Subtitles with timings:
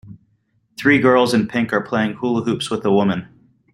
[0.79, 3.27] Three girls in pink are playing hula hoops with a woman.